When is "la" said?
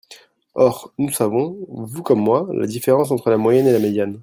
2.53-2.65, 3.29-3.37, 3.71-3.77